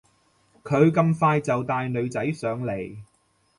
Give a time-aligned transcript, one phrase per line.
[0.63, 2.97] 佢咁快就帶女仔上嚟